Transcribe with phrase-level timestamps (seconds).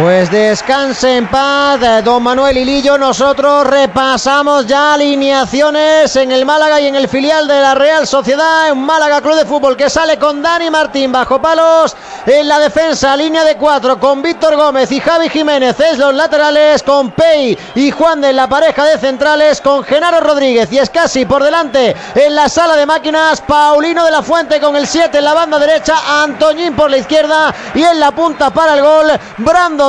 [0.00, 2.96] Pues descanse en paz, eh, don Manuel Hilillo.
[2.96, 8.72] Nosotros repasamos ya alineaciones en el Málaga y en el filial de la Real Sociedad.
[8.72, 11.94] Un Málaga Club de Fútbol que sale con Dani Martín bajo palos.
[12.24, 15.78] En la defensa, línea de cuatro con Víctor Gómez y Javi Jiménez.
[15.78, 20.72] Es los laterales con Pei y Juan de la pareja de centrales con Genaro Rodríguez.
[20.72, 23.42] Y es casi por delante en la sala de máquinas.
[23.42, 26.22] Paulino de la Fuente con el 7 en la banda derecha.
[26.22, 29.10] Antoñín por la izquierda y en la punta para el gol.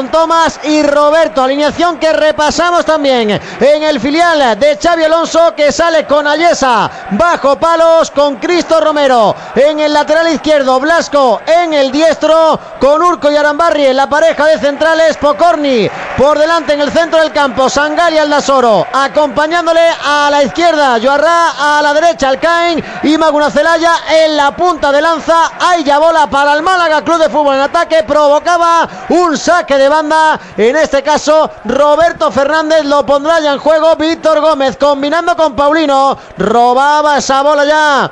[0.01, 1.43] Brandon Tomás y Roberto.
[1.43, 3.29] Alineación que repasamos también
[3.59, 9.35] en el filial de Xavi Alonso que sale con Ayesa bajo palos con Cristo Romero.
[9.55, 14.45] En el lateral izquierdo Blasco en el diestro con Urco y Arambarri en la pareja
[14.45, 20.43] de centrales Pocorni por delante en el centro del campo Sangali Aldasoro acompañándole a la
[20.43, 25.51] izquierda Joarra a la derecha Alcain y Maguna Celaya en la punta de lanza.
[25.59, 29.90] Hay ya bola para el Málaga Club de Fútbol en ataque provocaba un saque de
[29.91, 30.39] banda.
[30.57, 33.95] En este caso, Roberto Fernández lo pondrá ya en juego.
[33.95, 36.17] Víctor Gómez combinando con Paulino.
[36.39, 38.11] Robaba esa bola ya.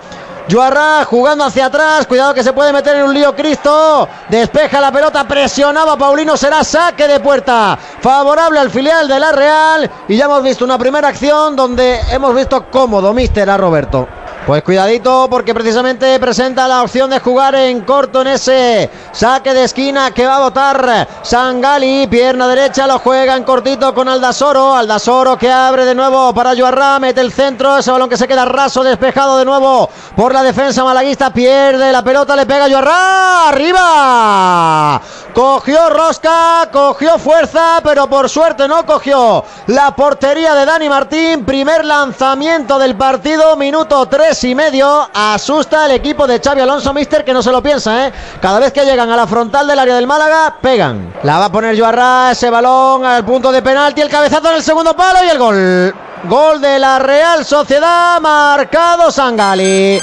[0.51, 2.05] Joarra jugando hacia atrás.
[2.05, 4.07] Cuidado que se puede meter en un lío Cristo.
[4.29, 5.27] Despeja la pelota.
[5.27, 6.35] Presionaba Paulino.
[6.37, 7.77] Será saque de puerta.
[8.01, 9.89] Favorable al filial de la Real.
[10.07, 14.07] Y ya hemos visto una primera acción donde hemos visto cómodo Mister a Roberto.
[14.47, 19.63] Pues cuidadito porque precisamente presenta la opción de jugar en corto en ese saque de
[19.63, 22.07] esquina que va a votar Sangali.
[22.07, 24.75] Pierna derecha lo juega en cortito con Aldasoro.
[24.75, 26.99] Aldasoro que abre de nuevo para Joarra.
[26.99, 27.77] Mete el centro.
[27.77, 31.31] Ese balón que se queda raso despejado de nuevo por la defensa malaguista.
[31.31, 32.35] Pierde la pelota.
[32.35, 33.49] Le pega Joarra.
[33.49, 35.01] Arriba.
[35.33, 36.69] Cogió Rosca.
[36.71, 37.79] Cogió fuerza.
[37.83, 41.45] Pero por suerte no cogió la portería de Dani Martín.
[41.45, 43.55] Primer lanzamiento del partido.
[43.55, 45.09] Minuto 3 y medio.
[45.13, 48.13] Asusta el equipo de Xavi Alonso Mister que no se lo piensa, ¿eh?
[48.41, 51.13] Cada vez que a la frontal del área del Málaga, pegan.
[51.23, 54.63] La va a poner Joarra, ese balón al punto de penalti, el cabezazo en el
[54.63, 55.95] segundo palo y el gol.
[56.25, 60.01] Gol de la Real Sociedad, marcado Sangali.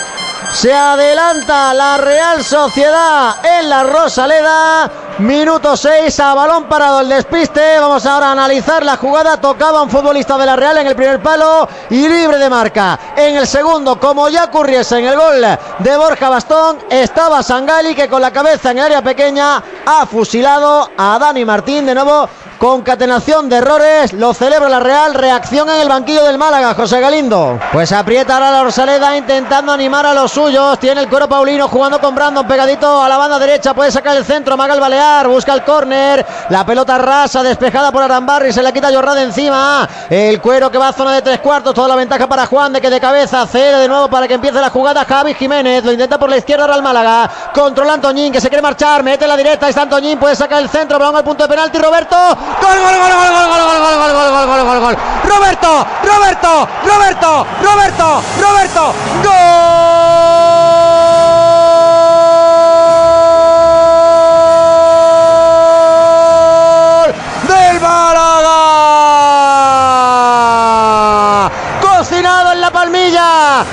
[0.57, 4.91] Se adelanta la Real Sociedad en la Rosaleda.
[5.19, 7.79] Minuto 6 a balón parado el despiste.
[7.79, 9.39] Vamos ahora a analizar la jugada.
[9.39, 12.99] Tocaba un futbolista de la Real en el primer palo y libre de marca.
[13.15, 15.45] En el segundo, como ya ocurriese en el gol
[15.79, 20.89] de Borja Bastón, estaba Sangali que con la cabeza en el área pequeña ha fusilado
[20.97, 22.31] a Dani Martín de nuevo.
[22.59, 27.61] Concatenación de errores, lo celebra la Real, reacción en el banquillo del Málaga, José Galindo.
[27.71, 32.01] Pues aprieta ahora la Rosaleda intentando animar a los suyos, tiene el cuero Paulino jugando
[32.01, 35.65] con Brandon pegadito a la banda derecha, puede sacar el centro, Magal Balear, busca el
[35.65, 40.71] córner, la pelota rasa, despejada por Arambarri, se la quita Jorra de encima, el cuero
[40.71, 43.01] que va a zona de tres cuartos, toda la ventaja para Juan de que de
[43.01, 46.39] cabeza, cede de nuevo para que empiece la jugada Javi Jiménez, lo intenta por la
[46.39, 50.19] izquierda ahora el Málaga, controla Antoñín que se quiere marchar, mete la directa, está Antoñín,
[50.19, 52.17] puede sacar el centro, balón al punto de penalti, Roberto,
[52.61, 54.97] gol, gol, gol, gol, gol, gol, gol, gol, gol, gol, gol, gol, gol,
[55.27, 56.53] Roberto, Roberto,
[56.85, 58.85] Roberto, Roberto, Roberto,
[59.23, 59.86] gol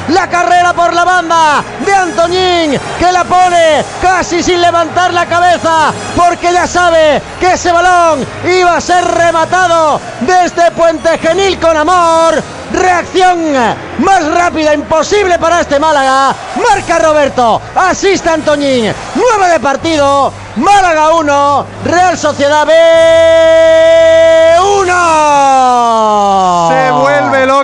[0.10, 5.94] la carrera por la banda de Antoñín que la pone casi sin levantar la cabeza
[6.16, 12.42] porque ya sabe que ese balón iba a ser rematado desde Puente Genil con amor.
[12.72, 13.54] Reacción
[14.00, 16.36] más rápida imposible para este Málaga.
[16.68, 18.94] Marca Roberto, asiste Antoñín.
[19.16, 20.34] 9 de partido.
[20.56, 22.74] Málaga 1, Real Sociedad B
[24.82, 26.23] 1.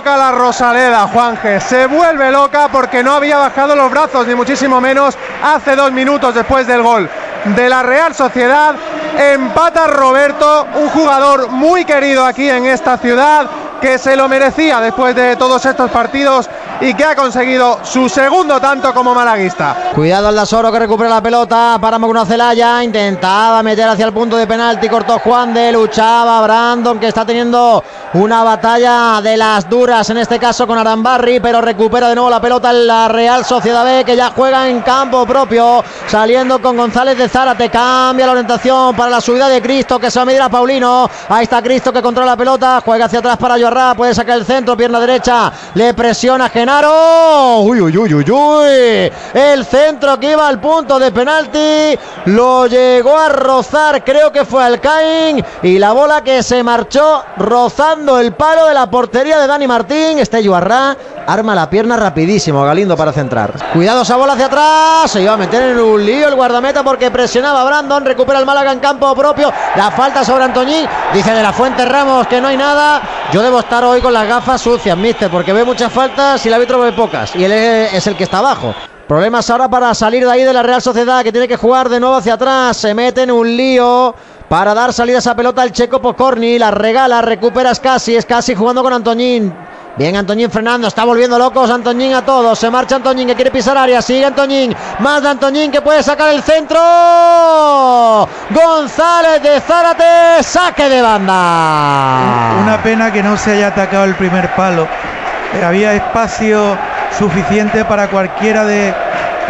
[0.00, 1.60] Loca la Rosaleda, Juanje.
[1.60, 6.34] Se vuelve loca porque no había bajado los brazos, ni muchísimo menos, hace dos minutos
[6.34, 7.06] después del gol
[7.44, 8.74] de la Real Sociedad.
[9.18, 13.46] Empata Roberto, un jugador muy querido aquí en esta ciudad,
[13.82, 16.48] que se lo merecía después de todos estos partidos
[16.80, 19.90] y que ha conseguido su segundo tanto como malaguista.
[19.94, 22.82] Cuidado al Dasoro que recupera la pelota para Maguna Celaya.
[22.82, 24.88] Intentaba meter hacia el punto de penalti.
[24.88, 27.84] Cortó Juan de luchaba Brandon que está teniendo
[28.14, 32.40] una batalla de las duras en este caso con Arambarri, pero recupera de nuevo la
[32.40, 37.16] pelota en la Real Sociedad B que ya juega en campo propio, saliendo con González
[37.18, 37.68] de Zárate.
[37.68, 41.08] Cambia la orientación para la subida de Cristo que se va a medir a Paulino.
[41.28, 44.46] Ahí está Cristo que controla la pelota, juega hacia atrás para Joarra, puede sacar el
[44.46, 46.69] centro, pierna derecha, le presiona Genaro.
[46.72, 49.12] Uy, uy, uy, uy, uy.
[49.34, 54.62] El centro que iba al punto de penalti lo llegó a rozar, creo que fue
[54.62, 59.66] Alcaín y la bola que se marchó rozando el palo de la portería de Dani
[59.66, 60.20] Martín.
[60.20, 60.96] Este Joarra
[61.32, 63.54] arma la pierna rapidísimo Galindo para centrar.
[63.72, 67.10] Cuidado esa bola hacia atrás, se iba a meter en un lío el guardameta porque
[67.10, 71.42] presionaba a Brandon, recupera el Málaga en campo propio, la falta sobre Antoñín, dice de
[71.42, 73.02] la Fuente Ramos que no hay nada.
[73.32, 76.54] Yo debo estar hoy con las gafas sucias, mister, porque ve muchas faltas y el
[76.54, 78.74] árbitro ve pocas y él es el que está abajo.
[79.10, 81.98] Problemas ahora para salir de ahí de la Real Sociedad que tiene que jugar de
[81.98, 82.76] nuevo hacia atrás.
[82.76, 84.14] Se mete en un lío
[84.48, 86.60] para dar salida a esa pelota el checo Pocorni.
[86.60, 88.20] La regala, recupera Scassi.
[88.20, 89.52] Scassi jugando con Antoñín.
[89.96, 92.58] Bien, Antoñín frenando, está volviendo locos Antoñín a todos.
[92.58, 94.00] Se marcha Antoñín que quiere pisar área.
[94.00, 94.74] Sigue Antoñín.
[95.00, 96.78] Más de Antoñín que puede sacar el centro.
[98.50, 100.42] González de Zárate.
[100.42, 102.60] Saque de banda.
[102.62, 104.86] Una pena que no se haya atacado el primer palo.
[105.64, 106.78] Había espacio
[107.18, 108.88] suficiente para cualquiera de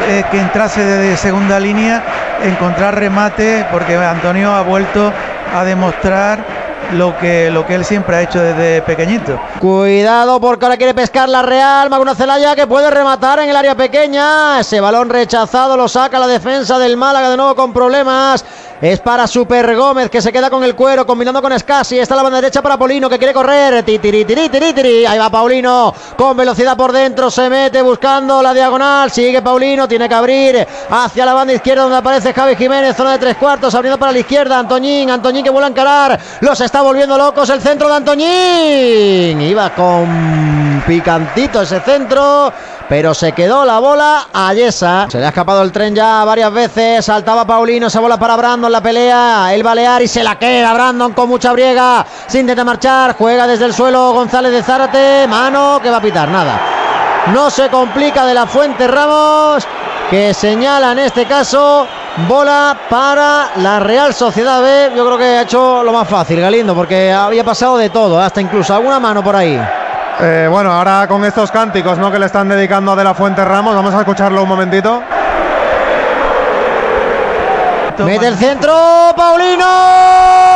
[0.09, 2.03] eh, que entrase de, segunda línea
[2.43, 5.13] encontrar remate porque Antonio ha vuelto
[5.55, 6.39] a demostrar
[6.93, 9.39] lo que, lo que él siempre ha hecho desde pequeñito.
[9.61, 11.91] Cuidado porque ahora quiere pescar la Real.
[11.91, 14.59] Maguna Celaya que puede rematar en el área pequeña.
[14.59, 18.43] Ese balón rechazado lo saca la defensa del Málaga de nuevo con problemas.
[18.81, 21.99] Es para Super Gómez que se queda con el cuero combinando con Scassi.
[21.99, 23.83] Está la banda derecha para Paulino que quiere correr.
[23.83, 27.31] Titiri, tiri, tiri, Ahí va Paulino con velocidad por dentro.
[27.31, 29.11] Se mete buscando la diagonal.
[29.11, 29.87] Sigue Paulino.
[29.87, 32.97] Tiene que abrir hacia la banda izquierda donde aparece Javi Jiménez.
[32.97, 33.75] Zona de tres cuartos.
[33.75, 34.59] Abriendo para la izquierda.
[34.59, 35.11] Antoñín.
[35.11, 36.19] Antoñín que vuelve a encarar.
[36.41, 39.50] Los está volviendo locos el centro de Antoñín.
[39.51, 42.53] Iba con picantito ese centro
[42.91, 45.07] pero se quedó la bola a Yesa.
[45.09, 47.05] Se le ha escapado el tren ya varias veces.
[47.05, 49.55] Saltaba Paulino, esa bola para Brandon, la pelea.
[49.55, 52.05] El balear y se la queda Brandon con mucha briega.
[52.27, 55.29] Sin intenta marchar, juega desde el suelo González de Zárate.
[55.29, 56.61] Mano que va a pitar, nada.
[57.33, 59.65] No se complica de la Fuente Ramos,
[60.11, 61.87] que señala en este caso
[62.29, 64.93] bola para la Real Sociedad B.
[64.97, 68.41] Yo creo que ha hecho lo más fácil, Galindo, porque había pasado de todo, hasta
[68.41, 69.61] incluso alguna mano por ahí.
[70.21, 72.13] Eh, bueno, ahora con estos cánticos ¿no?
[72.13, 75.03] que le están dedicando a De La Fuente Ramos, vamos a escucharlo un momentito.
[78.05, 80.50] Mete el centro, Paulino.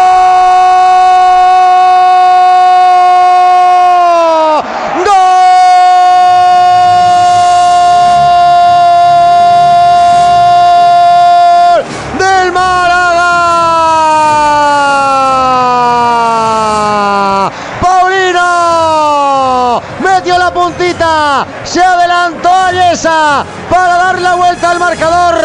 [21.65, 25.37] Se adelantó Ayesa para dar la vuelta al marcador.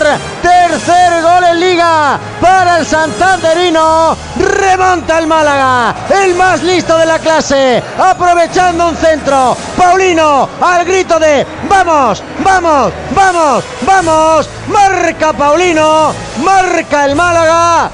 [0.41, 4.15] Tercer gol en liga para el Santanderino.
[4.37, 9.55] Remonta el Málaga, el más listo de la clase, aprovechando un centro.
[9.77, 14.49] Paulino al grito de vamos, vamos, vamos, vamos.
[14.67, 16.13] Marca Paulino,
[16.43, 17.89] marca el Málaga.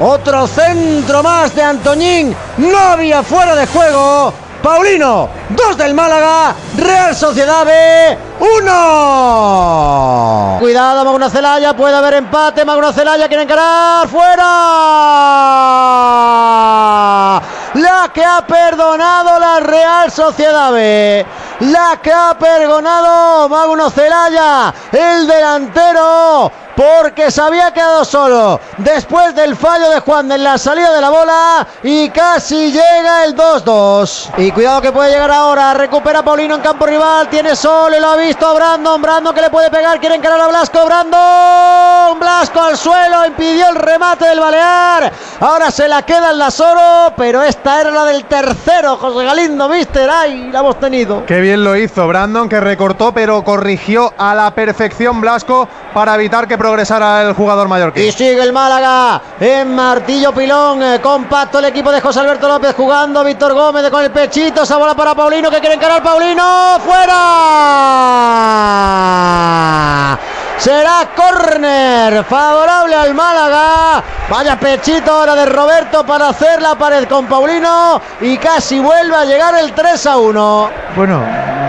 [0.00, 2.36] Otro centro más de Antoñín.
[2.58, 4.32] No había fuera de juego.
[4.62, 10.56] Paulino, 2 del Málaga, Real Sociedad B, 1.
[10.60, 14.42] Cuidado, Magno Celaya, puede haber empate, Magno Celaya quiere encarar, fuera.
[17.74, 21.24] La que ha perdonado la Real Sociedad B.
[21.60, 29.56] La que ha perdonado Magno Celaya, el delantero porque se había quedado solo después del
[29.56, 34.30] fallo de Juan en la salida de la bola y casi llega el 2-2.
[34.36, 38.10] Y cuidado que puede llegar ahora, recupera Paulino en campo rival, tiene solo y lo
[38.10, 42.76] ha visto Brandon, Brandon que le puede pegar, quiere encarar a Blasco, Brandon, Blasco al
[42.76, 47.90] suelo, impidió el remate del Balear, ahora se la queda el Lasoro, pero esta era
[47.90, 51.26] la del tercero, José Galindo, mister, ay, la hemos tenido.
[51.26, 56.46] Qué bien lo hizo Brandon que recortó pero corrigió a la perfección Blasco para evitar
[56.46, 58.04] que progresara el jugador mallorquín.
[58.04, 60.82] Y sigue el Málaga en martillo pilón.
[60.82, 63.24] Eh, compacto el equipo de José Alberto López jugando.
[63.24, 64.64] Víctor Gómez con el pechito.
[64.64, 66.78] Esa bola para Paulino que quiere encarar Paulino.
[66.84, 67.38] ¡Fuera!
[70.58, 74.02] Será córner favorable al Málaga.
[74.28, 79.24] Vaya pechito ahora de Roberto para hacer la pared con Paulino y casi vuelve a
[79.24, 80.70] llegar el 3 a 1.
[80.96, 81.22] Bueno,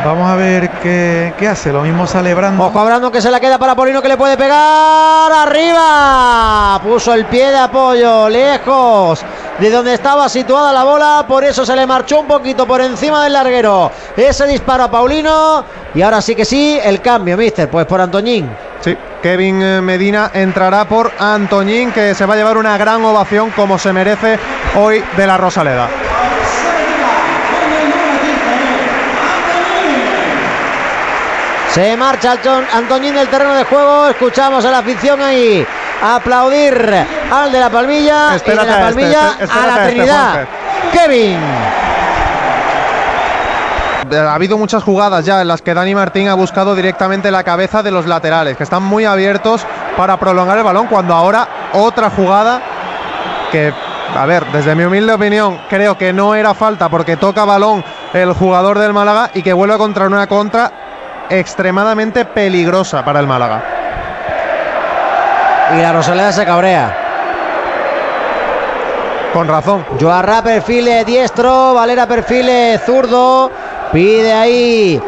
[0.05, 1.71] vamos a ver qué, hace.
[1.71, 2.65] Lo mismo sale Brando.
[2.65, 6.79] Ojo a que se la queda para Paulino que le puede pegar arriba.
[6.83, 9.23] Puso el pie de apoyo lejos
[9.59, 11.25] de donde estaba situada la bola.
[11.27, 13.91] Por eso se le marchó un poquito por encima del larguero.
[14.15, 15.63] Ese disparo a Paulino.
[15.93, 17.69] Y ahora sí que sí, el cambio, mister.
[17.69, 18.49] Pues por Antoñín.
[18.81, 23.49] Sí, Kevin eh, Medina entrará por Antoñín, que se va a llevar una gran ovación
[23.51, 24.39] como se merece
[24.75, 25.89] hoy de la Rosaleda.
[31.73, 32.35] Se marcha
[32.73, 34.07] Antoñín del terreno de juego.
[34.07, 35.65] Escuchamos a la afición ahí
[36.01, 40.47] aplaudir al de la Palmilla y de la este, Palmilla a la Trinidad.
[40.91, 41.37] Kevin.
[44.11, 47.83] ha habido muchas jugadas ya en las que Dani Martín ha buscado directamente la cabeza
[47.83, 52.61] de los laterales, que están muy abiertos para prolongar el balón, cuando ahora otra jugada
[53.51, 53.71] que,
[54.17, 57.83] a ver, desde mi humilde opinión, creo que no era falta porque toca balón
[58.13, 60.88] el jugador del Málaga y que vuelve contra una contra
[61.29, 63.63] extremadamente peligrosa para el Málaga.
[65.77, 66.97] Y la Rosaleda se cabrea.
[69.33, 69.85] Con razón.
[69.99, 73.51] Joarra perfile diestro, Valera perfile zurdo.
[73.91, 75.01] Pide ahí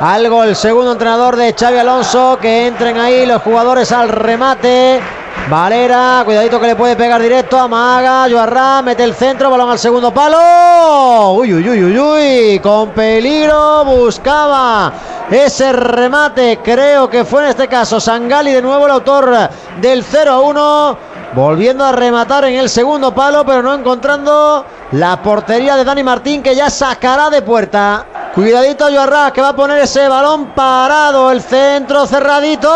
[0.00, 2.38] algo el segundo entrenador de Xavi Alonso.
[2.40, 5.00] Que entren ahí los jugadores al remate.
[5.48, 7.58] Valera, cuidadito que le puede pegar directo.
[7.58, 11.32] Amaga, Joarra, mete el centro, balón al segundo palo.
[11.32, 12.58] Uy, uy, uy, uy, uy.
[12.60, 14.92] Con peligro buscaba
[15.30, 16.60] ese remate.
[16.62, 20.98] Creo que fue en este caso Sangali de nuevo el autor del 0 a 1.
[21.34, 26.42] Volviendo a rematar en el segundo palo, pero no encontrando la portería de Dani Martín
[26.42, 28.06] que ya sacará de puerta.
[28.34, 32.70] Cuidadito Joarra que va a poner ese balón parado, el centro cerradito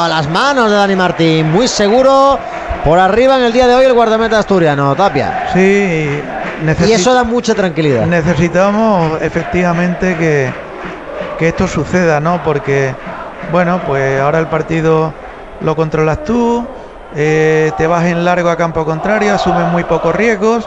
[0.00, 2.38] a las manos de Dani Martín, muy seguro
[2.82, 5.48] por arriba en el día de hoy el guardameta asturiano, Tapia.
[5.52, 6.22] Sí,
[6.86, 8.06] y eso da mucha tranquilidad.
[8.06, 10.50] Necesitamos efectivamente que,
[11.38, 12.42] que esto suceda, ¿no?
[12.42, 12.94] Porque,
[13.52, 15.12] bueno, pues ahora el partido
[15.60, 16.66] lo controlas tú,
[17.14, 20.66] eh, te vas en largo a campo contrario, asumes muy pocos riesgos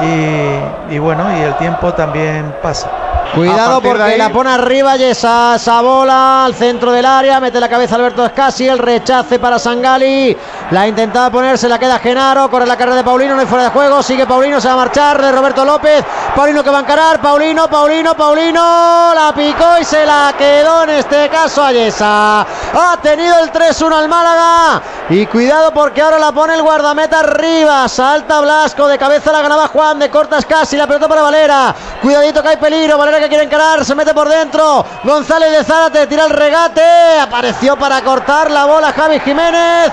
[0.00, 2.90] y, y bueno, y el tiempo también pasa.
[3.34, 7.40] Cuidado porque la pone arriba y esa, esa, bola al centro del área.
[7.40, 8.66] Mete la cabeza Alberto Escasi.
[8.66, 10.36] El rechace para Sangali.
[10.70, 12.50] La intentaba ponerse, la queda Genaro.
[12.50, 13.34] Corre la carrera de Paulino.
[13.34, 14.02] No hay fuera de juego.
[14.02, 14.60] Sigue Paulino.
[14.60, 16.04] Se va a marchar de Roberto López.
[16.36, 17.20] Paulino que va a encarar.
[17.22, 19.14] Paulino, Paulino, Paulino.
[19.14, 22.40] La picó y se la quedó en este caso a Yesa.
[22.40, 24.82] Ha tenido el 3-1 al Málaga.
[25.08, 27.88] Y cuidado porque ahora la pone el guardameta arriba.
[27.88, 28.86] Salta Blasco.
[28.88, 29.98] De cabeza la ganaba Juan.
[29.98, 30.76] De cortas casi.
[30.76, 31.74] La pelota para Valera.
[32.02, 32.98] Cuidadito que hay peligro.
[32.98, 34.84] Valera que quiere encarar, se mete por dentro.
[35.02, 36.82] González de Zárate tira el regate.
[37.22, 39.92] Apareció para cortar la bola Javi Jiménez.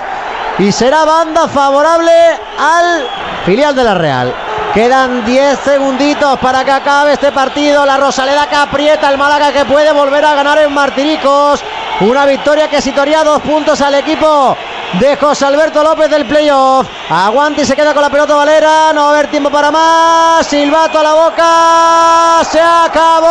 [0.58, 2.12] Y será banda favorable
[2.58, 3.06] al
[3.44, 4.34] filial de la Real.
[4.72, 7.84] Quedan 10 segunditos para que acabe este partido.
[7.84, 11.62] La Rosaleda que aprieta el Málaga que puede volver a ganar en Martiricos.
[12.00, 14.56] Una victoria que situaría dos puntos al equipo
[15.00, 16.86] de José Alberto López del playoff.
[17.08, 18.92] Aguanta y se queda con la pelota Valera.
[18.94, 20.46] No va a haber tiempo para más.
[20.46, 22.44] Silbato a la boca.
[22.50, 23.26] Se acabó.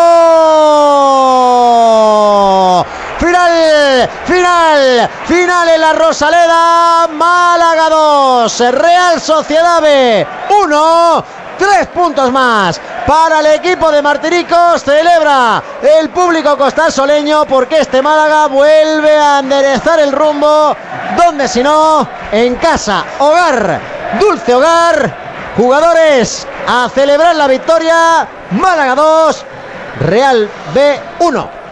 [3.25, 7.07] Final, final, final en la Rosaleda.
[7.07, 8.59] Málaga 2.
[8.71, 11.25] Real Sociedad B 1.
[11.57, 14.83] Tres puntos más para el equipo de Martiricos.
[14.83, 15.63] Celebra
[15.99, 20.77] el público costasoleño porque este Málaga vuelve a enderezar el rumbo.
[21.17, 23.79] Donde si no, en casa, hogar,
[24.19, 25.15] dulce hogar.
[25.57, 28.27] Jugadores a celebrar la victoria.
[28.51, 29.45] Málaga 2,
[30.01, 31.64] Real B 1.